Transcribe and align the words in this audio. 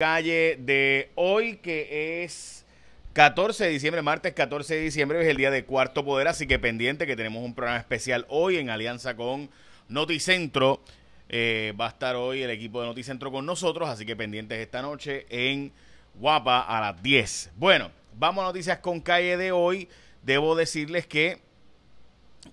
calle 0.00 0.56
de 0.58 1.10
hoy, 1.14 1.56
que 1.56 2.24
es 2.24 2.64
14 3.12 3.64
de 3.64 3.70
diciembre, 3.70 4.00
martes 4.00 4.32
14 4.32 4.76
de 4.76 4.80
diciembre, 4.80 5.20
es 5.20 5.28
el 5.28 5.36
día 5.36 5.50
de 5.50 5.66
Cuarto 5.66 6.06
Poder, 6.06 6.26
así 6.26 6.46
que 6.46 6.58
pendiente 6.58 7.06
que 7.06 7.16
tenemos 7.16 7.44
un 7.44 7.54
programa 7.54 7.78
especial 7.78 8.24
hoy 8.30 8.56
en 8.56 8.70
alianza 8.70 9.14
con 9.14 9.50
Noticentro. 9.90 10.80
Eh, 11.28 11.74
va 11.78 11.84
a 11.84 11.88
estar 11.90 12.16
hoy 12.16 12.40
el 12.40 12.48
equipo 12.48 12.80
de 12.80 12.86
Noticentro 12.86 13.30
con 13.30 13.44
nosotros, 13.44 13.90
así 13.90 14.06
que 14.06 14.16
pendientes 14.16 14.58
esta 14.58 14.80
noche 14.80 15.26
en 15.28 15.70
Guapa 16.14 16.60
a 16.60 16.80
las 16.80 17.02
10. 17.02 17.50
Bueno, 17.56 17.90
vamos 18.18 18.42
a 18.42 18.46
noticias 18.46 18.78
con 18.78 19.02
calle 19.02 19.36
de 19.36 19.52
hoy. 19.52 19.86
Debo 20.22 20.56
decirles 20.56 21.06
que 21.06 21.42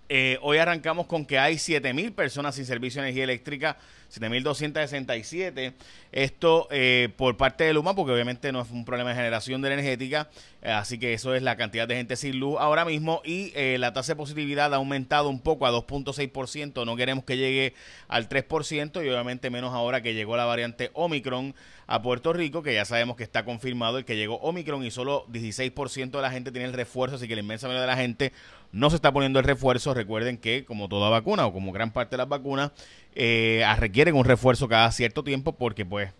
eh, 0.09 0.37
hoy 0.41 0.57
arrancamos 0.57 1.07
con 1.07 1.25
que 1.25 1.39
hay 1.39 1.55
7.000 1.55 2.13
personas 2.13 2.55
sin 2.55 2.65
servicio 2.65 3.01
de 3.01 3.07
energía 3.07 3.23
eléctrica 3.23 3.77
7.267. 4.11 5.73
Esto 6.11 6.67
eh, 6.71 7.09
por 7.17 7.37
parte 7.37 7.63
de 7.65 7.73
Luma, 7.73 7.95
porque 7.95 8.13
obviamente 8.13 8.51
no 8.51 8.61
es 8.61 8.71
un 8.71 8.85
problema 8.85 9.09
de 9.09 9.15
generación 9.15 9.61
de 9.61 9.73
energética, 9.73 10.29
eh, 10.61 10.71
así 10.71 10.97
que 10.97 11.13
eso 11.13 11.35
es 11.35 11.43
la 11.43 11.57
cantidad 11.57 11.87
de 11.87 11.95
gente 11.95 12.15
sin 12.15 12.39
luz 12.39 12.57
ahora 12.59 12.85
mismo. 12.85 13.21
Y 13.23 13.51
eh, 13.55 13.77
la 13.79 13.93
tasa 13.93 14.13
de 14.13 14.17
positividad 14.17 14.73
ha 14.73 14.77
aumentado 14.77 15.29
un 15.29 15.39
poco 15.39 15.65
a 15.65 15.71
2.6%. 15.71 16.85
No 16.85 16.95
queremos 16.95 17.25
que 17.25 17.37
llegue 17.37 17.73
al 18.07 18.29
3%, 18.29 19.05
y 19.05 19.09
obviamente 19.09 19.49
menos 19.49 19.73
ahora 19.73 20.01
que 20.01 20.13
llegó 20.13 20.37
la 20.37 20.45
variante 20.45 20.89
Omicron 20.93 21.53
a 21.87 22.01
Puerto 22.01 22.33
Rico, 22.33 22.63
que 22.63 22.73
ya 22.73 22.83
sabemos 22.83 23.15
que 23.15 23.23
está 23.23 23.45
confirmado 23.45 23.97
el 23.97 24.05
que 24.05 24.17
llegó 24.17 24.35
Omicron 24.37 24.83
y 24.83 24.91
solo 24.91 25.25
16% 25.27 26.11
de 26.11 26.21
la 26.21 26.31
gente 26.31 26.51
tiene 26.51 26.67
el 26.67 26.73
refuerzo, 26.73 27.15
así 27.15 27.27
que 27.27 27.35
la 27.35 27.41
inmensa 27.41 27.67
mayoría 27.67 27.81
de 27.81 27.87
la 27.87 27.97
gente 27.97 28.33
no 28.73 28.89
se 28.89 28.97
está 28.97 29.11
poniendo 29.11 29.39
el 29.39 29.45
refuerzo. 29.45 29.93
Recuerden 29.93 30.37
que, 30.37 30.65
como 30.65 30.89
toda 30.89 31.09
vacuna 31.09 31.45
o 31.45 31.53
como 31.53 31.71
gran 31.71 31.91
parte 31.91 32.11
de 32.11 32.17
las 32.17 32.27
vacunas, 32.27 32.71
eh, 33.15 33.63
requieren 33.97 34.15
un 34.15 34.25
refuerzo 34.25 34.67
cada 34.67 34.91
cierto 34.91 35.23
tiempo 35.23 35.53
porque, 35.53 35.83
pues, 35.83 36.11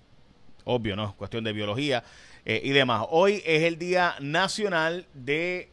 obvio, 0.64 0.96
¿no? 0.96 1.16
Cuestión 1.16 1.44
de 1.44 1.54
biología 1.54 2.04
eh, 2.44 2.60
y 2.64 2.72
demás. 2.72 3.06
Hoy 3.12 3.44
es 3.46 3.62
el 3.62 3.78
Día 3.78 4.16
Nacional 4.20 5.06
de 5.14 5.70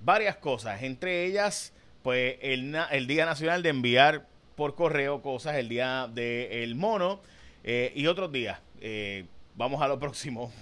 varias 0.00 0.36
cosas, 0.36 0.82
entre 0.82 1.24
ellas, 1.24 1.72
pues, 2.02 2.36
el, 2.42 3.06
Día 3.06 3.24
Nacional 3.24 3.62
de 3.62 3.70
enviar 3.70 4.26
por 4.54 4.74
correo 4.74 5.22
cosas, 5.22 5.56
el 5.56 5.70
Día 5.70 6.10
del 6.12 6.74
Mono 6.74 7.22
eh, 7.64 7.90
y 7.96 8.06
otros 8.06 8.30
días. 8.30 8.60
Eh, 8.82 9.24
vamos 9.54 9.80
a 9.80 9.88
lo 9.88 9.98
próximo. 9.98 10.52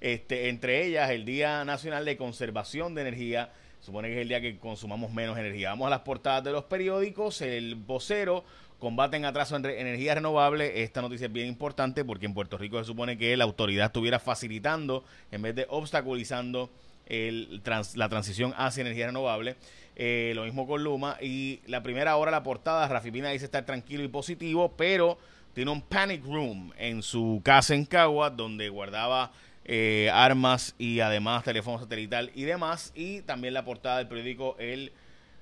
Este, 0.00 0.48
entre 0.48 0.86
ellas, 0.86 1.10
el 1.10 1.26
Día 1.26 1.62
Nacional 1.66 2.06
de 2.06 2.16
Conservación 2.16 2.94
de 2.94 3.02
Energía. 3.02 3.52
Supone 3.82 4.08
que 4.08 4.14
es 4.14 4.22
el 4.22 4.28
día 4.28 4.40
que 4.40 4.58
consumamos 4.58 5.12
menos 5.12 5.36
energía. 5.36 5.70
Vamos 5.70 5.88
a 5.88 5.90
las 5.90 6.00
portadas 6.02 6.44
de 6.44 6.52
los 6.52 6.62
periódicos. 6.64 7.42
El 7.42 7.74
vocero 7.74 8.44
combaten 8.78 9.24
atraso 9.24 9.56
en 9.56 9.66
energía 9.66 10.14
renovable. 10.14 10.84
Esta 10.84 11.02
noticia 11.02 11.26
es 11.26 11.32
bien 11.32 11.48
importante 11.48 12.04
porque 12.04 12.26
en 12.26 12.32
Puerto 12.32 12.56
Rico 12.56 12.78
se 12.78 12.84
supone 12.84 13.18
que 13.18 13.36
la 13.36 13.42
autoridad 13.42 13.86
estuviera 13.86 14.20
facilitando 14.20 15.04
en 15.32 15.42
vez 15.42 15.56
de 15.56 15.66
obstaculizando 15.68 16.70
el 17.06 17.60
la 17.96 18.08
transición 18.08 18.54
hacia 18.56 18.82
energía 18.82 19.06
renovable. 19.06 19.56
Eh, 19.96 20.30
lo 20.36 20.44
mismo 20.44 20.64
con 20.68 20.84
Luma. 20.84 21.16
Y 21.20 21.58
la 21.66 21.82
primera 21.82 22.14
hora, 22.16 22.30
la 22.30 22.44
portada, 22.44 22.86
Rafi 22.86 23.10
Pina 23.10 23.30
dice 23.30 23.46
estar 23.46 23.66
tranquilo 23.66 24.04
y 24.04 24.08
positivo, 24.08 24.74
pero 24.76 25.18
tiene 25.54 25.72
un 25.72 25.82
panic 25.82 26.24
room 26.24 26.72
en 26.78 27.02
su 27.02 27.42
casa 27.44 27.74
en 27.74 27.84
Cagua 27.84 28.30
donde 28.30 28.68
guardaba 28.68 29.32
eh, 29.64 30.10
armas 30.12 30.74
y 30.78 31.00
además 31.00 31.44
teléfono 31.44 31.78
satelital 31.78 32.30
y 32.34 32.44
demás. 32.44 32.92
Y 32.94 33.22
también 33.22 33.54
la 33.54 33.64
portada 33.64 33.98
del 33.98 34.08
periódico 34.08 34.56
El 34.58 34.92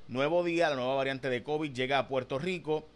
Nuevo 0.09 0.45
Día, 0.45 0.71
la 0.71 0.77
nueva 0.77 0.95
variante 0.95 1.29
de 1.31 1.43
COVID 1.43 1.73
llega 1.73 1.99
a 1.99 2.09
Puerto 2.09 2.39
Rico 2.39 2.87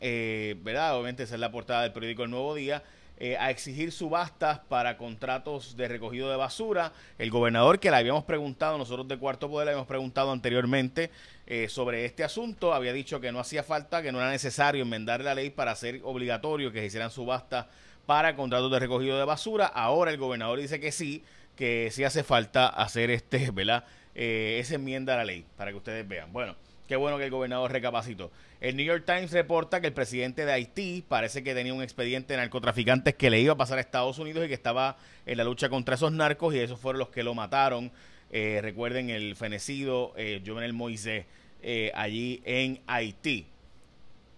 eh, 0.00 0.56
¿verdad? 0.62 0.94
Obviamente 0.96 1.24
esa 1.24 1.34
es 1.34 1.40
la 1.40 1.52
portada 1.52 1.82
del 1.82 1.92
periódico 1.92 2.24
El 2.24 2.30
Nuevo 2.30 2.54
Día, 2.54 2.82
eh, 3.22 3.36
a 3.38 3.50
exigir 3.50 3.92
subastas 3.92 4.60
para 4.60 4.96
contratos 4.96 5.76
de 5.76 5.88
recogido 5.88 6.30
de 6.30 6.36
basura. 6.36 6.94
El 7.18 7.30
gobernador 7.30 7.78
que 7.78 7.90
le 7.90 7.98
habíamos 7.98 8.24
preguntado, 8.24 8.78
nosotros 8.78 9.06
de 9.08 9.18
Cuarto 9.18 9.50
Poder 9.50 9.66
le 9.66 9.72
habíamos 9.72 9.86
preguntado 9.86 10.32
anteriormente 10.32 11.10
eh, 11.46 11.68
sobre 11.68 12.06
este 12.06 12.24
asunto, 12.24 12.72
había 12.72 12.94
dicho 12.94 13.20
que 13.20 13.30
no 13.30 13.38
hacía 13.38 13.62
falta, 13.62 14.00
que 14.00 14.10
no 14.10 14.20
era 14.20 14.30
necesario 14.30 14.84
enmendar 14.84 15.20
la 15.20 15.34
ley 15.34 15.50
para 15.50 15.72
hacer 15.72 16.00
obligatorio 16.02 16.72
que 16.72 16.80
se 16.80 16.86
hicieran 16.86 17.10
subastas 17.10 17.66
para 18.06 18.34
contratos 18.36 18.70
de 18.72 18.78
recogido 18.78 19.18
de 19.18 19.26
basura. 19.26 19.66
Ahora 19.66 20.10
el 20.10 20.16
gobernador 20.16 20.58
dice 20.58 20.80
que 20.80 20.90
sí, 20.90 21.22
que 21.56 21.90
sí 21.92 22.04
hace 22.04 22.24
falta 22.24 22.68
hacer 22.68 23.10
este, 23.10 23.50
¿verdad? 23.52 23.84
Eh, 24.14 24.56
esa 24.60 24.76
enmienda 24.76 25.12
a 25.12 25.18
la 25.18 25.24
ley, 25.26 25.44
para 25.58 25.72
que 25.72 25.76
ustedes 25.76 26.08
vean. 26.08 26.32
Bueno. 26.32 26.56
Qué 26.90 26.96
bueno 26.96 27.18
que 27.18 27.24
el 27.26 27.30
gobernador 27.30 27.70
recapacitó. 27.70 28.32
El 28.60 28.74
New 28.74 28.84
York 28.84 29.04
Times 29.06 29.30
reporta 29.30 29.80
que 29.80 29.86
el 29.86 29.92
presidente 29.92 30.44
de 30.44 30.50
Haití 30.50 31.04
parece 31.06 31.44
que 31.44 31.54
tenía 31.54 31.72
un 31.72 31.84
expediente 31.84 32.32
de 32.32 32.38
narcotraficantes 32.38 33.14
que 33.14 33.30
le 33.30 33.38
iba 33.38 33.52
a 33.52 33.56
pasar 33.56 33.78
a 33.78 33.80
Estados 33.80 34.18
Unidos 34.18 34.44
y 34.44 34.48
que 34.48 34.54
estaba 34.54 34.96
en 35.24 35.38
la 35.38 35.44
lucha 35.44 35.68
contra 35.68 35.94
esos 35.94 36.10
narcos 36.10 36.52
y 36.52 36.58
esos 36.58 36.80
fueron 36.80 36.98
los 36.98 37.10
que 37.10 37.22
lo 37.22 37.32
mataron. 37.32 37.92
Eh, 38.32 38.58
recuerden 38.60 39.08
el 39.08 39.36
fenecido 39.36 40.14
eh, 40.16 40.42
Jovenel 40.44 40.72
Moisés 40.72 41.26
eh, 41.62 41.92
allí 41.94 42.42
en 42.44 42.80
Haití. 42.88 43.46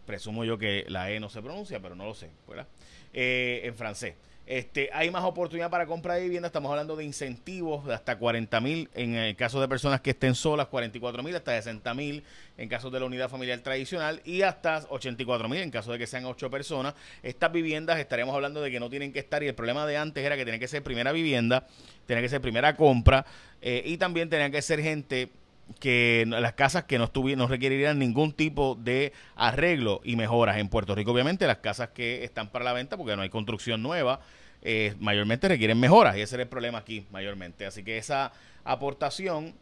Presumo 0.04 0.44
yo 0.44 0.58
que 0.58 0.84
la 0.88 1.10
E 1.10 1.20
no 1.20 1.30
se 1.30 1.40
pronuncia, 1.40 1.80
pero 1.80 1.94
no 1.94 2.04
lo 2.04 2.12
sé, 2.12 2.28
¿verdad? 2.46 2.66
En 3.14 3.74
francés. 3.74 4.14
Este, 4.44 4.90
hay 4.92 5.08
más 5.10 5.22
oportunidad 5.22 5.70
para 5.70 5.86
compra 5.86 6.14
de 6.14 6.22
vivienda. 6.22 6.48
Estamos 6.48 6.70
hablando 6.70 6.96
de 6.96 7.04
incentivos 7.04 7.84
de 7.86 7.94
hasta 7.94 8.18
40 8.18 8.60
mil 8.60 8.90
en 8.94 9.14
el 9.14 9.36
caso 9.36 9.60
de 9.60 9.68
personas 9.68 10.00
que 10.00 10.10
estén 10.10 10.34
solas, 10.34 10.66
44 10.66 11.22
mil, 11.22 11.34
hasta 11.36 11.52
60 11.52 11.94
mil 11.94 12.24
en 12.58 12.68
caso 12.68 12.90
de 12.90 12.98
la 12.98 13.06
unidad 13.06 13.28
familiar 13.28 13.60
tradicional 13.60 14.20
y 14.24 14.42
hasta 14.42 14.84
84 14.88 15.48
mil 15.48 15.60
en 15.60 15.70
caso 15.70 15.92
de 15.92 15.98
que 15.98 16.08
sean 16.08 16.24
8 16.24 16.50
personas. 16.50 16.94
Estas 17.22 17.52
viviendas 17.52 18.00
estaríamos 18.00 18.34
hablando 18.34 18.60
de 18.60 18.70
que 18.70 18.80
no 18.80 18.90
tienen 18.90 19.12
que 19.12 19.20
estar 19.20 19.42
y 19.44 19.46
el 19.46 19.54
problema 19.54 19.86
de 19.86 19.96
antes 19.96 20.24
era 20.24 20.36
que 20.36 20.44
tenía 20.44 20.58
que 20.58 20.68
ser 20.68 20.82
primera 20.82 21.12
vivienda, 21.12 21.66
tenía 22.06 22.22
que 22.22 22.28
ser 22.28 22.40
primera 22.40 22.76
compra 22.76 23.24
eh, 23.60 23.82
y 23.86 23.96
también 23.96 24.28
tenía 24.28 24.50
que 24.50 24.60
ser 24.60 24.82
gente 24.82 25.30
que 25.80 26.24
las 26.26 26.52
casas 26.54 26.84
que 26.84 26.98
no, 26.98 27.10
no 27.36 27.46
requerirían 27.46 27.98
ningún 27.98 28.32
tipo 28.32 28.74
de 28.74 29.12
arreglo 29.36 30.00
y 30.04 30.16
mejoras 30.16 30.58
en 30.58 30.68
Puerto 30.68 30.94
Rico. 30.94 31.12
Obviamente 31.12 31.46
las 31.46 31.58
casas 31.58 31.90
que 31.90 32.24
están 32.24 32.48
para 32.50 32.64
la 32.64 32.72
venta, 32.72 32.96
porque 32.96 33.16
no 33.16 33.22
hay 33.22 33.30
construcción 33.30 33.82
nueva, 33.82 34.20
eh, 34.62 34.94
mayormente 35.00 35.48
requieren 35.48 35.80
mejoras 35.80 36.16
y 36.16 36.20
ese 36.20 36.36
es 36.36 36.42
el 36.42 36.48
problema 36.48 36.78
aquí 36.78 37.06
mayormente. 37.10 37.66
Así 37.66 37.82
que 37.82 37.98
esa 37.98 38.32
aportación 38.64 39.54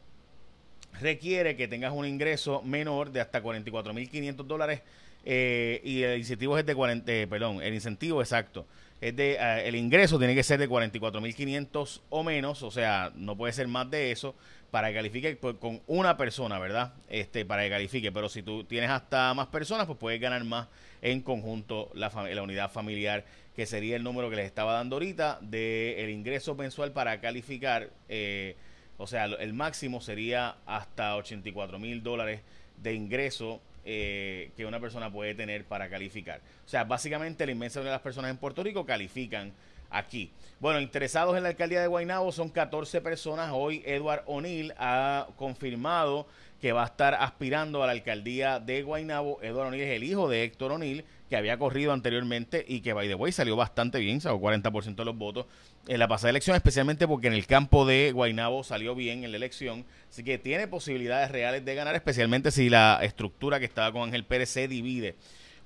requiere 1.01 1.57
que 1.57 1.69
tengas 1.69 1.93
un 1.93 2.07
ingreso 2.07 2.63
menor 2.63 3.11
de 3.11 3.21
hasta 3.21 3.43
44.500 3.43 4.35
dólares 4.45 4.83
eh, 5.25 5.81
y 5.85 6.03
el 6.03 6.19
incentivo 6.19 6.59
es 6.59 6.67
de 6.67 6.75
40, 6.75 7.13
eh, 7.13 7.27
perdón, 7.27 7.63
el 7.63 7.75
incentivo 7.75 8.21
exacto 8.21 8.67
es 9.01 9.17
de 9.17 9.33
eh, 9.33 9.69
el 9.69 9.77
ingreso 9.77 10.19
tiene 10.19 10.35
que 10.35 10.43
ser 10.43 10.61
de 10.61 10.69
44.500 10.69 12.01
o 12.11 12.23
menos, 12.23 12.63
o 12.63 12.71
sea, 12.71 13.13
no 13.15 13.37
puede 13.37 13.53
ser 13.53 13.67
más 13.69 13.91
de 13.91 14.13
eso 14.13 14.35
para 14.71 14.89
que 14.89 14.95
califique 14.95 15.37
con 15.39 15.81
una 15.87 16.17
persona, 16.17 16.59
¿verdad? 16.59 16.93
Este, 17.09 17.45
para 17.45 17.63
que 17.63 17.71
califique, 17.71 18.13
pero 18.13 18.29
si 18.29 18.43
tú 18.43 18.65
tienes 18.65 18.91
hasta 18.91 19.35
más 19.35 19.49
personas, 19.49 19.87
pues 19.87 19.99
puedes 19.99 20.21
ganar 20.21 20.45
más 20.45 20.69
en 21.03 21.23
conjunto 21.23 21.91
la, 21.95 22.11
la 22.33 22.43
unidad 22.43 22.71
familiar, 22.71 23.25
que 23.57 23.67
sería 23.67 23.97
el 23.97 24.05
número 24.05 24.31
que 24.31 24.37
les 24.37 24.47
estaba 24.47 24.75
dando 24.75 24.97
ahorita 24.97 25.39
de 25.41 26.05
el 26.05 26.11
ingreso 26.11 26.55
mensual 26.55 26.93
para 26.93 27.21
calificar, 27.21 27.91
eh, 28.09 28.55
o 28.97 29.07
sea, 29.07 29.25
el 29.25 29.55
máximo 29.55 30.01
sería 30.01 30.57
hasta 30.67 31.17
84 31.17 31.79
mil 31.79 32.03
dólares 32.03 32.43
de 32.77 32.95
ingreso 32.95 33.61
eh, 33.85 34.51
que 34.57 34.67
una 34.67 34.81
persona 34.81 35.11
puede 35.11 35.35
tener 35.35 35.65
para 35.65 35.89
calificar. 35.89 36.41
O 36.65 36.69
sea, 36.69 36.85
básicamente 36.85 37.47
la 37.47 37.53
inmensa 37.53 37.81
mayoría 37.81 37.93
de 37.93 37.97
las 37.97 38.03
personas 38.03 38.31
en 38.31 38.37
Puerto 38.37 38.63
Rico 38.63 38.85
califican 38.85 39.53
aquí. 39.91 40.33
Bueno, 40.61 40.81
interesados 40.81 41.37
en 41.37 41.43
la 41.43 41.49
alcaldía 41.49 41.81
de 41.81 41.87
Guaynabo 41.87 42.33
son 42.33 42.51
14 42.51 43.01
personas. 43.01 43.51
Hoy 43.53 43.83
Edward 43.87 44.25
O'Neill 44.27 44.75
ha 44.79 45.29
confirmado 45.37 46.27
que 46.61 46.73
va 46.73 46.83
a 46.83 46.87
estar 46.87 47.15
aspirando 47.15 47.83
a 47.83 47.87
la 47.87 47.93
alcaldía 47.93 48.61
de 48.61 48.83
Guaynabo. 48.83 49.39
Edward 49.43 49.69
O'Neill 49.69 49.85
es 49.85 49.97
el 49.97 50.05
hijo 50.05 50.29
de 50.29 50.45
Héctor 50.45 50.73
O'Neill, 50.73 51.05
que 51.31 51.37
había 51.37 51.57
corrido 51.59 51.93
anteriormente 51.93 52.65
y 52.69 52.83
que, 52.83 52.93
by 52.93 53.09
the 53.09 53.15
way, 53.15 53.33
salió 53.33 53.57
bastante 53.57 53.99
bien, 53.99 54.21
sacó 54.21 54.39
40% 54.39 54.97
de 54.97 55.05
los 55.05 55.17
votos 55.17 55.47
en 55.89 55.99
la 55.99 56.09
pasada 56.09 56.31
elección, 56.31 56.57
especialmente 56.57 57.09
porque 57.09 57.29
en 57.29 57.33
el 57.33 57.47
campo 57.47 57.87
de 57.87 58.13
Guaynabo 58.13 58.63
salió 58.63 58.95
bien 58.95 59.25
en 59.25 59.31
la 59.31 59.39
elección. 59.39 59.87
Así 60.11 60.23
que 60.23 60.37
tiene 60.37 60.69
posibilidades 60.69 61.31
reales 61.31 61.65
de 61.65 61.75
ganar, 61.75 61.95
especialmente 61.95 62.51
si 62.51 62.69
la 62.69 62.99
estructura 63.03 63.59
que 63.59 63.65
estaba 63.65 63.93
con 63.93 64.03
Ángel 64.03 64.25
Pérez 64.25 64.51
se 64.51 64.69
divide. 64.69 65.17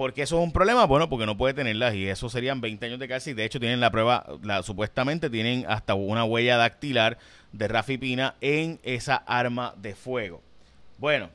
¿Por 0.00 0.18
eso 0.18 0.38
es 0.38 0.42
un 0.42 0.50
problema? 0.50 0.86
Bueno, 0.86 1.10
porque 1.10 1.26
no 1.26 1.36
puede 1.36 1.52
tenerlas 1.52 1.94
y 1.94 2.08
eso 2.08 2.30
serían 2.30 2.62
20 2.62 2.86
años 2.86 2.98
de 2.98 3.06
cárcel. 3.06 3.36
De 3.36 3.44
hecho 3.44 3.60
tienen 3.60 3.80
la 3.80 3.90
prueba, 3.90 4.24
la, 4.42 4.62
supuestamente 4.62 5.28
tienen 5.28 5.66
hasta 5.68 5.92
una 5.92 6.24
huella 6.24 6.56
dactilar 6.56 7.18
de 7.52 7.68
Rafi 7.68 7.98
Pina 7.98 8.34
en 8.40 8.80
esa 8.82 9.16
arma 9.16 9.74
de 9.76 9.94
fuego. 9.94 10.40
Bueno, 10.96 11.28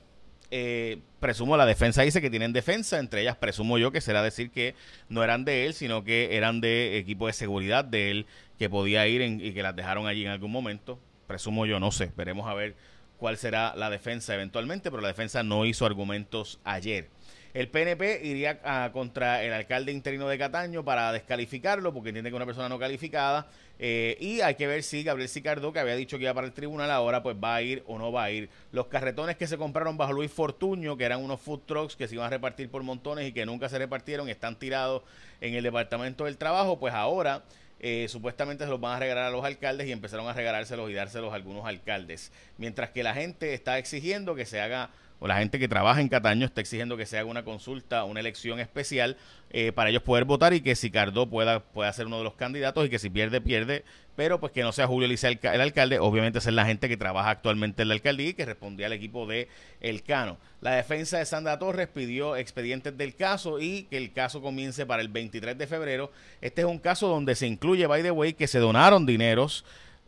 eh, 0.50 0.98
presumo 1.20 1.58
la 1.58 1.68
defensa 1.68 2.02
dice 2.02 2.24
que 2.24 2.32
tienen 2.32 2.54
defensa, 2.54 2.98
entre 2.98 3.22
ellas 3.22 3.36
presumo 3.36 3.78
yo 3.78 3.92
que 3.92 4.02
será 4.02 4.24
decir 4.24 4.50
que 4.50 4.74
no 5.10 5.24
eran 5.24 5.46
de 5.46 5.68
él, 5.68 5.76
sino 5.76 6.04
que 6.04 6.36
eran 6.36 6.60
de 6.60 6.98
equipo 6.98 7.28
de 7.28 7.34
seguridad 7.34 7.86
de 7.86 8.10
él 8.10 8.26
que 8.58 8.68
podía 8.68 9.06
ir 9.06 9.22
y 9.22 9.54
que 9.54 9.62
las 9.62 9.76
dejaron 9.76 10.08
allí 10.08 10.26
en 10.26 10.32
algún 10.32 10.52
momento. 10.52 10.98
Presumo 11.28 11.68
yo, 11.68 11.80
no 11.80 11.92
sé, 11.92 12.12
veremos 12.18 12.50
a 12.50 12.56
ver 12.56 12.74
cuál 13.20 13.38
será 13.38 13.76
la 13.76 13.92
defensa 13.92 14.34
eventualmente, 14.34 14.90
pero 14.90 15.04
la 15.04 15.10
defensa 15.10 15.44
no 15.44 15.68
hizo 15.68 15.86
argumentos 15.86 16.60
ayer. 16.64 17.10
El 17.56 17.69
PNP 17.69 18.19
iría 18.22 18.60
ah, 18.66 18.90
contra 18.92 19.42
el 19.42 19.54
alcalde 19.54 19.94
interino 19.94 20.28
de 20.28 20.38
Cataño 20.38 20.84
para 20.84 21.13
descalificarlo 21.13 21.94
porque 21.94 22.10
entiende 22.10 22.30
que 22.30 22.36
es 22.36 22.38
una 22.38 22.46
persona 22.46 22.68
no 22.68 22.78
calificada. 22.78 23.48
Eh, 23.80 24.18
y 24.19 24.42
hay 24.42 24.56
que 24.56 24.68
ver 24.68 24.84
si 24.84 25.04
Gabriel 25.04 25.30
Sicardo, 25.30 25.72
que 25.72 25.80
había 25.80 25.96
dicho 25.96 26.18
que 26.18 26.25
iba 26.25 26.34
para 26.34 26.48
el 26.48 26.52
tribunal 26.52 26.92
ahora, 26.92 27.24
pues 27.24 27.38
va 27.42 27.56
a 27.56 27.62
ir 27.62 27.81
o 27.88 27.98
no 27.98 28.12
va 28.12 28.25
a 28.25 28.31
ir. 28.31 28.50
Los 28.74 28.88
carretones 28.88 29.38
que 29.38 29.48
se 29.48 29.57
compraron 29.57 29.96
bajo 29.96 30.12
Luis 30.12 30.34
Fortuño, 30.34 30.98
que 30.98 31.06
eran 31.06 31.24
unos 31.24 31.40
food 31.40 31.62
trucks 31.66 31.96
que 31.96 32.10
se 32.10 32.16
iban 32.16 32.28
a 32.28 32.30
repartir 32.30 32.69
por 32.69 32.84
montones 32.84 33.25
y 33.25 33.31
que 33.31 33.46
nunca 33.46 33.69
se 33.69 33.78
repartieron, 33.78 34.28
están 34.28 34.60
tirados 34.60 35.04
en 35.40 35.54
el 35.54 35.63
Departamento 35.63 36.25
del 36.25 36.36
Trabajo, 36.36 36.78
pues 36.78 36.94
ahora 36.94 37.46
eh, 37.80 38.07
supuestamente 38.10 38.66
se 38.66 38.69
los 38.69 38.81
van 38.81 38.98
a 38.98 39.00
regalar 39.00 39.25
a 39.25 39.30
los 39.30 39.46
alcaldes 39.46 39.88
y 39.88 39.94
empezaron 39.94 40.28
a 40.28 40.34
regalárselos 40.34 40.90
y 40.90 40.94
dárselos 40.94 41.31
a 41.31 41.36
algunos 41.36 41.66
alcaldes. 41.66 42.34
Mientras 42.57 42.90
que 42.90 43.02
la 43.02 43.13
gente 43.13 43.54
está 43.54 43.78
exigiendo 43.78 44.36
que 44.36 44.46
se 44.46 44.60
haga 44.60 44.90
la 45.27 45.38
gente 45.38 45.60
que 45.60 45.68
trabaja 45.68 46.01
en 46.01 46.10
Cataño 46.10 46.45
está 46.45 46.62
exigiendo 46.62 46.98
que 46.98 47.06
se 47.06 47.18
haga 47.18 47.30
una 47.30 47.44
consulta, 47.44 48.04
una 48.04 48.19
elección 48.19 48.60
especial 48.60 49.18
eh, 49.51 49.72
para 49.72 49.89
ellos 49.89 50.04
poder 50.04 50.25
votar 50.25 50.54
y 50.54 50.62
que 50.62 50.75
si 50.75 50.92
Cardó 50.92 51.30
pueda, 51.30 51.62
pueda 51.62 51.92
ser 51.94 52.07
uno 52.07 52.18
de 52.18 52.24
los 52.24 52.36
candidatos 52.36 52.86
y 52.86 52.89
que 52.89 53.00
si 53.00 53.10
pierde, 53.10 53.42
pierde, 53.42 53.83
pero 54.16 54.39
pues 54.39 54.51
que 54.51 54.63
no 54.63 54.72
sea 54.72 54.88
Julio 54.88 55.07
Licea 55.07 55.31
el, 55.31 55.62
alcalde, 55.62 56.00
obviamente 56.00 56.39
es 56.39 56.45
la 56.48 56.66
gente 56.66 56.88
que 56.88 56.98
trabaja 56.98 57.30
actualmente 57.30 57.81
en 57.81 57.89
la 57.89 57.94
alcaldía 57.94 58.30
y 58.30 58.33
que 58.33 58.45
respondía 58.45 58.88
al 58.88 58.94
equipo 58.94 59.25
de 59.25 59.48
El 59.81 60.04
Cano. 60.04 60.38
La 60.62 60.72
defensa 60.72 61.18
de 61.18 61.25
Sandra 61.25 61.60
Torres 61.60 61.88
pidió 61.88 62.36
expedientes 62.36 62.98
del 62.98 63.16
caso 63.16 63.60
y 63.60 63.83
que 63.83 63.98
el 63.98 64.13
caso 64.13 64.42
comience 64.42 64.86
para 64.86 65.01
el 65.01 65.10
23 65.10 65.57
de 65.57 65.68
febrero. 65.68 66.12
Este 66.42 66.62
es 66.62 66.68
un 66.68 66.80
caso 66.80 67.07
donde 67.07 67.36
se 67.36 67.48
incluye, 67.48 67.88
by 67.88 68.04
the 68.04 68.12
way, 68.12 68.33
que 68.33 68.48
se 68.48 68.60
donaron 68.60 69.06
dineros 69.06 69.66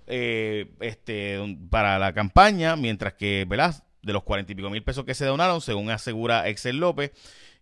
eh, 0.08 0.68
este, 0.80 1.58
para 1.70 2.00
la 2.00 2.14
campaña, 2.14 2.76
mientras 2.76 3.14
que, 3.14 3.46
¿verdad? 3.48 3.84
De 4.08 4.14
los 4.14 4.24
cuarenta 4.24 4.52
y 4.54 4.56
pico 4.56 4.70
mil 4.72 4.82
pesos 4.82 5.06
que 5.06 5.14
se 5.14 5.26
donaron, 5.26 5.62
según 5.62 5.92
asegura 5.92 6.48
Excel 6.48 6.78
López, 6.78 7.12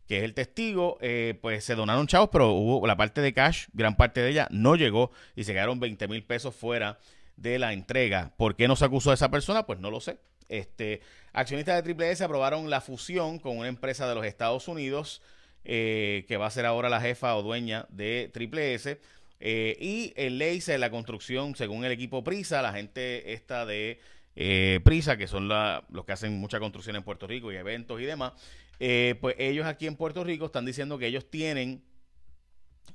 que 0.07 0.19
es 0.19 0.23
el 0.23 0.33
testigo, 0.33 0.97
eh, 1.01 1.37
pues 1.41 1.65
se 1.65 1.75
donaron 1.75 2.07
chavos, 2.07 2.29
pero 2.31 2.51
hubo 2.51 2.85
la 2.85 2.95
parte 2.95 3.19
de 3.21 3.33
cash, 3.33 3.65
gran 3.73 3.97
parte 3.97 4.21
de 4.21 4.29
ella 4.29 4.47
no 4.51 4.75
llegó 4.75 5.11
y 5.35 5.43
se 5.43 5.53
quedaron 5.53 5.79
20 5.79 6.07
mil 6.07 6.23
pesos 6.23 6.55
fuera 6.55 6.99
de 7.35 7.59
la 7.59 7.73
entrega. 7.73 8.31
¿Por 8.37 8.55
qué 8.55 8.67
no 8.67 8.75
se 8.75 8.85
acusó 8.85 9.11
a 9.11 9.15
esa 9.15 9.31
persona? 9.31 9.65
Pues 9.65 9.79
no 9.79 9.89
lo 9.89 9.99
sé. 9.99 10.19
Este, 10.47 11.01
accionistas 11.33 11.75
de 11.77 11.81
Triple 11.81 12.11
S 12.11 12.23
aprobaron 12.23 12.69
la 12.69 12.79
fusión 12.79 13.39
con 13.39 13.57
una 13.57 13.67
empresa 13.67 14.07
de 14.07 14.13
los 14.13 14.25
Estados 14.25 14.67
Unidos, 14.67 15.23
eh, 15.63 16.25
que 16.27 16.37
va 16.37 16.45
a 16.45 16.51
ser 16.51 16.67
ahora 16.67 16.87
la 16.87 17.01
jefa 17.01 17.35
o 17.35 17.41
dueña 17.41 17.87
de 17.89 18.29
Triple 18.31 18.75
S. 18.75 19.01
Eh, 19.39 19.75
y 19.79 20.13
el 20.15 20.37
de 20.37 20.77
la 20.77 20.91
construcción, 20.91 21.55
según 21.55 21.83
el 21.83 21.91
equipo 21.91 22.23
Prisa, 22.23 22.61
la 22.61 22.71
gente 22.71 23.33
esta 23.33 23.65
de 23.65 23.99
eh, 24.35 24.81
Prisa, 24.83 25.17
que 25.17 25.27
son 25.27 25.47
los 25.47 26.05
que 26.05 26.11
hacen 26.11 26.37
mucha 26.37 26.59
construcción 26.59 26.95
en 26.95 27.03
Puerto 27.03 27.25
Rico 27.25 27.51
y 27.51 27.55
eventos 27.55 28.01
y 28.01 28.05
demás, 28.05 28.33
eh, 28.79 29.15
pues 29.21 29.35
ellos 29.39 29.65
aquí 29.65 29.87
en 29.87 29.95
Puerto 29.95 30.23
Rico 30.23 30.45
están 30.47 30.65
diciendo 30.65 30.97
que 30.97 31.07
ellos 31.07 31.29
tienen 31.29 31.83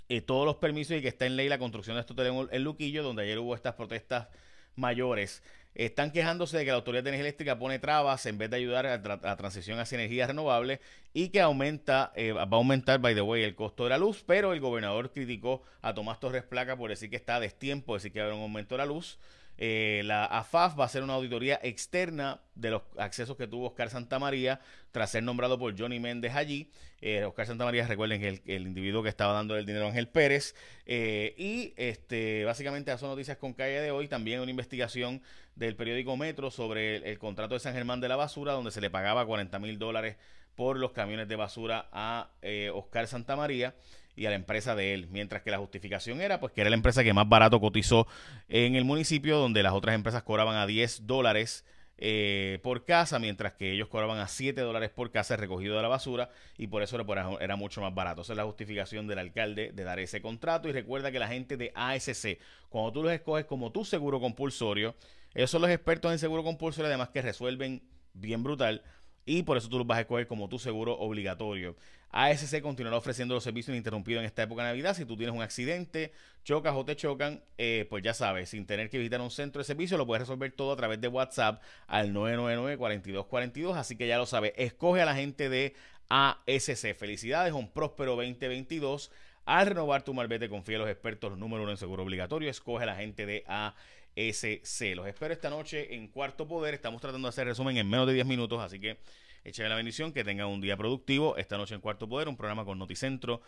eh, 0.08 0.20
todos 0.20 0.44
los 0.44 0.56
permisos 0.56 0.96
y 0.96 1.00
que 1.00 1.08
está 1.08 1.24
en 1.24 1.36
ley 1.36 1.48
la 1.48 1.58
construcción 1.58 1.96
de 1.96 2.00
estos 2.00 2.16
teléfonos 2.16 2.52
en 2.52 2.62
Luquillo, 2.62 3.02
donde 3.02 3.22
ayer 3.22 3.38
hubo 3.38 3.54
estas 3.54 3.74
protestas 3.74 4.28
mayores. 4.76 5.42
Están 5.74 6.10
quejándose 6.10 6.58
de 6.58 6.64
que 6.64 6.72
la 6.72 6.76
Autoridad 6.76 7.04
de 7.04 7.10
Energía 7.10 7.28
Eléctrica 7.28 7.58
pone 7.58 7.78
trabas 7.78 8.26
en 8.26 8.36
vez 8.36 8.50
de 8.50 8.56
ayudar 8.56 8.86
a 8.86 8.98
la 8.98 9.36
transición 9.36 9.78
hacia 9.78 9.96
energías 9.96 10.28
renovables 10.28 10.80
y 11.14 11.28
que 11.28 11.40
aumenta, 11.40 12.12
va 12.36 12.42
a 12.42 12.56
aumentar, 12.56 12.98
by 12.98 13.14
the 13.14 13.20
way, 13.20 13.44
el 13.44 13.54
costo 13.54 13.84
de 13.84 13.90
la 13.90 13.98
luz, 13.98 14.24
pero 14.26 14.52
el 14.52 14.60
gobernador 14.60 15.12
criticó 15.12 15.62
a 15.80 15.94
Tomás 15.94 16.18
Torres 16.18 16.42
Placa 16.42 16.76
por 16.76 16.90
decir 16.90 17.08
que 17.08 17.16
está 17.16 17.36
a 17.36 17.40
destiempo, 17.40 17.94
decir 17.94 18.12
que 18.12 18.20
haber 18.20 18.34
un 18.34 18.42
aumento 18.42 18.74
de 18.74 18.78
la 18.78 18.86
luz. 18.86 19.18
Eh, 19.62 20.00
la 20.06 20.24
AFAF 20.24 20.78
va 20.78 20.84
a 20.84 20.86
hacer 20.86 21.02
una 21.02 21.12
auditoría 21.12 21.60
externa 21.62 22.40
de 22.54 22.70
los 22.70 22.82
accesos 22.96 23.36
que 23.36 23.46
tuvo 23.46 23.66
Oscar 23.66 23.90
Santamaría 23.90 24.60
tras 24.90 25.10
ser 25.10 25.22
nombrado 25.22 25.58
por 25.58 25.78
Johnny 25.78 26.00
Méndez 26.00 26.34
allí. 26.34 26.70
Eh, 27.02 27.24
Oscar 27.24 27.46
Santamaría, 27.46 27.86
recuerden 27.86 28.20
que 28.20 28.42
el, 28.46 28.66
individuo 28.66 29.02
que 29.02 29.10
estaba 29.10 29.34
dando 29.34 29.56
el 29.56 29.66
dinero 29.66 29.84
a 29.84 29.88
Ángel 29.88 30.08
Pérez. 30.08 30.54
Eh, 30.86 31.34
y 31.36 31.74
este, 31.76 32.44
básicamente, 32.46 32.96
son 32.96 33.10
noticias 33.10 33.36
con 33.36 33.52
calle 33.52 33.80
de 33.80 33.90
hoy. 33.90 34.08
También 34.08 34.40
una 34.40 34.50
investigación 34.50 35.22
del 35.56 35.76
periódico 35.76 36.16
Metro 36.16 36.50
sobre 36.50 36.96
el, 37.10 37.18
contrato 37.18 37.54
de 37.54 37.60
San 37.60 37.74
Germán 37.74 38.00
de 38.00 38.08
la 38.08 38.16
Basura, 38.16 38.54
donde 38.54 38.70
se 38.70 38.80
le 38.80 38.88
pagaba 38.88 39.26
40 39.26 39.58
mil 39.58 39.78
dólares 39.78 40.16
por 40.54 40.78
los 40.78 40.92
camiones 40.92 41.28
de 41.28 41.36
basura 41.36 41.88
a 41.92 42.30
Oscar 42.74 43.06
Santamaría 43.06 43.74
y 44.20 44.26
a 44.26 44.28
la 44.28 44.36
empresa 44.36 44.74
de 44.74 44.92
él, 44.92 45.08
mientras 45.10 45.40
que 45.40 45.50
la 45.50 45.56
justificación 45.56 46.20
era 46.20 46.40
pues 46.40 46.52
que 46.52 46.60
era 46.60 46.68
la 46.68 46.76
empresa 46.76 47.02
que 47.02 47.14
más 47.14 47.26
barato 47.26 47.58
cotizó 47.58 48.06
en 48.50 48.74
el 48.74 48.84
municipio, 48.84 49.38
donde 49.38 49.62
las 49.62 49.72
otras 49.72 49.94
empresas 49.94 50.22
cobraban 50.24 50.56
a 50.56 50.66
10 50.66 51.06
dólares 51.06 51.64
eh, 51.96 52.58
por 52.62 52.84
casa, 52.84 53.18
mientras 53.18 53.54
que 53.54 53.72
ellos 53.72 53.88
cobraban 53.88 54.18
a 54.18 54.28
7 54.28 54.60
dólares 54.60 54.90
por 54.90 55.10
casa 55.10 55.36
recogido 55.36 55.74
de 55.74 55.80
la 55.80 55.88
basura 55.88 56.28
y 56.58 56.66
por 56.66 56.82
eso 56.82 57.00
era, 57.00 57.30
era 57.40 57.56
mucho 57.56 57.80
más 57.80 57.94
barato. 57.94 58.20
Esa 58.20 58.34
es 58.34 58.36
la 58.36 58.44
justificación 58.44 59.06
del 59.06 59.20
alcalde 59.20 59.72
de 59.72 59.84
dar 59.84 59.98
ese 59.98 60.20
contrato 60.20 60.68
y 60.68 60.72
recuerda 60.72 61.10
que 61.10 61.18
la 61.18 61.28
gente 61.28 61.56
de 61.56 61.72
ASC, 61.74 62.38
cuando 62.68 62.92
tú 62.92 63.02
los 63.02 63.12
escoges 63.12 63.46
como 63.46 63.72
tu 63.72 63.86
seguro 63.86 64.20
compulsorio, 64.20 64.96
ellos 65.32 65.50
son 65.50 65.62
los 65.62 65.70
expertos 65.70 66.12
en 66.12 66.18
seguro 66.18 66.44
compulsorio, 66.44 66.88
además 66.88 67.08
que 67.08 67.22
resuelven 67.22 67.82
bien 68.12 68.42
brutal 68.42 68.82
y 69.26 69.42
por 69.42 69.56
eso 69.56 69.68
tú 69.68 69.78
los 69.78 69.86
vas 69.86 69.98
a 69.98 70.00
escoger 70.02 70.26
como 70.26 70.48
tu 70.48 70.58
seguro 70.58 70.98
obligatorio. 70.98 71.76
ASC 72.12 72.60
continuará 72.60 72.96
ofreciendo 72.96 73.34
los 73.34 73.44
servicios 73.44 73.72
ininterrumpidos 73.72 74.20
en 74.20 74.26
esta 74.26 74.42
época 74.42 74.62
de 74.62 74.70
Navidad. 74.70 74.96
Si 74.96 75.04
tú 75.04 75.16
tienes 75.16 75.34
un 75.34 75.42
accidente, 75.42 76.12
chocas 76.44 76.74
o 76.74 76.84
te 76.84 76.96
chocan, 76.96 77.42
eh, 77.56 77.86
pues 77.88 78.02
ya 78.02 78.14
sabes, 78.14 78.50
sin 78.50 78.66
tener 78.66 78.90
que 78.90 78.98
visitar 78.98 79.20
un 79.20 79.30
centro 79.30 79.60
de 79.60 79.64
servicio, 79.64 79.96
lo 79.96 80.06
puedes 80.06 80.22
resolver 80.22 80.50
todo 80.52 80.72
a 80.72 80.76
través 80.76 81.00
de 81.00 81.08
WhatsApp 81.08 81.62
al 81.86 82.12
999-4242. 82.12 83.76
Así 83.76 83.96
que 83.96 84.08
ya 84.08 84.18
lo 84.18 84.26
sabes, 84.26 84.52
escoge 84.56 85.02
a 85.02 85.04
la 85.04 85.14
gente 85.14 85.48
de 85.48 85.74
ASC. 86.08 86.94
Felicidades, 86.94 87.52
un 87.52 87.70
próspero 87.70 88.16
2022. 88.16 89.12
Al 89.46 89.66
renovar 89.66 90.02
tu 90.02 90.12
malvete, 90.12 90.48
confía 90.48 90.76
en 90.76 90.82
los 90.82 90.90
expertos 90.90 91.38
número 91.38 91.62
uno 91.62 91.70
en 91.70 91.78
seguro 91.78 92.02
obligatorio. 92.02 92.50
Escoge 92.50 92.82
a 92.82 92.86
la 92.86 92.96
gente 92.96 93.24
de 93.24 93.44
ASC. 93.46 93.76
Los 94.16 95.06
espero 95.06 95.32
esta 95.32 95.50
noche 95.50 95.94
en 95.94 96.08
Cuarto 96.08 96.46
Poder. 96.46 96.74
Estamos 96.74 97.00
tratando 97.00 97.26
de 97.26 97.30
hacer 97.30 97.46
resumen 97.46 97.76
en 97.76 97.88
menos 97.88 98.06
de 98.06 98.14
10 98.14 98.26
minutos, 98.26 98.60
así 98.60 98.80
que 98.80 98.98
Echen 99.42 99.68
la 99.70 99.74
bendición, 99.74 100.12
que 100.12 100.22
tengan 100.22 100.48
un 100.48 100.60
día 100.60 100.76
productivo. 100.76 101.36
Esta 101.38 101.56
noche 101.56 101.74
en 101.74 101.80
Cuarto 101.80 102.08
Poder, 102.08 102.28
un 102.28 102.36
programa 102.36 102.66
con 102.66 102.78
Noticentro 102.78 103.40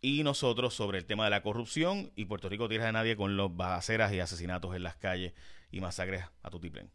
y 0.00 0.22
nosotros 0.22 0.74
sobre 0.74 0.98
el 0.98 1.06
tema 1.06 1.24
de 1.24 1.30
la 1.30 1.42
corrupción 1.42 2.12
y 2.14 2.26
Puerto 2.26 2.48
Rico 2.48 2.68
tierra 2.68 2.86
de 2.86 2.92
nadie 2.92 3.16
con 3.16 3.36
los 3.36 3.56
balaceras 3.56 4.12
y 4.12 4.20
asesinatos 4.20 4.76
en 4.76 4.84
las 4.84 4.96
calles 4.96 5.32
y 5.72 5.80
masacres 5.80 6.24
a 6.42 6.50
Tutiplén. 6.50 6.90